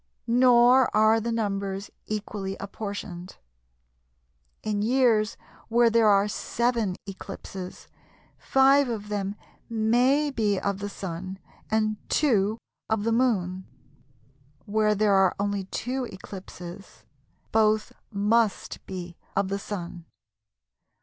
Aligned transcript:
Nor 0.25 0.89
are 0.97 1.19
the 1.19 1.31
numbers 1.31 1.91
equally 2.07 2.57
apportioned. 2.59 3.37
In 4.63 4.81
years 4.81 5.37
where 5.67 5.91
there 5.91 6.07
are 6.07 6.27
7 6.27 6.95
eclipses, 7.05 7.87
5 8.39 8.89
of 8.89 9.09
them 9.09 9.35
may 9.69 10.31
be 10.31 10.59
of 10.59 10.79
the 10.79 10.89
Sun 10.89 11.37
and 11.69 11.97
2 12.09 12.57
of 12.89 13.03
the 13.03 13.11
Moon; 13.11 13.67
where 14.65 14.95
there 14.95 15.13
are 15.13 15.35
only 15.39 15.65
2 15.65 16.05
eclipses, 16.05 17.03
both 17.51 17.93
must 18.09 18.83
be 18.87 19.15
of 19.35 19.49
the 19.49 19.59
Sun. 19.59 20.05